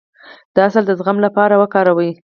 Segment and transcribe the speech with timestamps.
[0.53, 2.11] د عسل د زخم لپاره وکاروئ